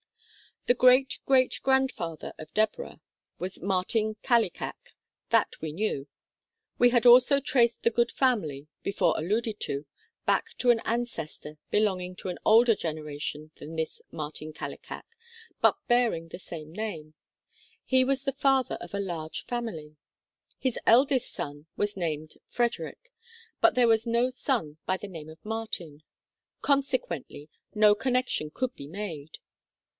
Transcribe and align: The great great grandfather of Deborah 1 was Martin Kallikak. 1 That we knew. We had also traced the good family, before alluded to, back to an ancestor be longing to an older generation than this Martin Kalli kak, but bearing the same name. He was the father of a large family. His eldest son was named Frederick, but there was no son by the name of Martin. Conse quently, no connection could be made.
The 0.65 0.73
great 0.73 1.19
great 1.25 1.59
grandfather 1.63 2.33
of 2.39 2.53
Deborah 2.55 3.01
1 3.37 3.39
was 3.39 3.61
Martin 3.61 4.15
Kallikak. 4.23 4.75
1 5.29 5.29
That 5.31 5.61
we 5.61 5.71
knew. 5.73 6.07
We 6.79 6.89
had 6.91 7.05
also 7.05 7.39
traced 7.39 7.83
the 7.83 7.91
good 7.91 8.11
family, 8.11 8.67
before 8.81 9.15
alluded 9.17 9.59
to, 9.61 9.85
back 10.25 10.55
to 10.59 10.69
an 10.71 10.79
ancestor 10.85 11.57
be 11.71 11.79
longing 11.79 12.15
to 12.17 12.29
an 12.29 12.39
older 12.45 12.75
generation 12.75 13.51
than 13.55 13.75
this 13.75 14.01
Martin 14.11 14.53
Kalli 14.53 14.77
kak, 14.81 15.05
but 15.61 15.77
bearing 15.87 16.29
the 16.29 16.39
same 16.39 16.71
name. 16.71 17.13
He 17.83 18.03
was 18.03 18.23
the 18.23 18.31
father 18.31 18.75
of 18.75 18.93
a 18.95 18.99
large 18.99 19.45
family. 19.45 19.97
His 20.57 20.79
eldest 20.87 21.31
son 21.31 21.67
was 21.75 21.97
named 21.97 22.35
Frederick, 22.47 23.11
but 23.61 23.75
there 23.75 23.87
was 23.87 24.07
no 24.07 24.29
son 24.31 24.77
by 24.87 24.97
the 24.97 25.07
name 25.09 25.29
of 25.29 25.43
Martin. 25.45 26.01
Conse 26.63 26.99
quently, 26.99 27.49
no 27.75 27.93
connection 27.93 28.49
could 28.49 28.75
be 28.75 28.87
made. 28.87 29.37